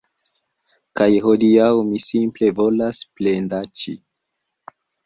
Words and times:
Kaj 1.01 1.09
hodiaŭ 1.27 1.67
mi 1.91 2.01
simple 2.07 2.51
volas 2.63 3.05
plendaĉi 3.21 3.97